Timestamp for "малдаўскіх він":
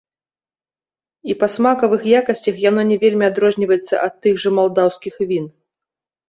4.57-5.45